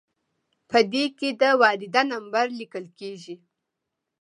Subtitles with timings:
[0.69, 3.35] په دې کې د وارده نمبر لیکل کیږي.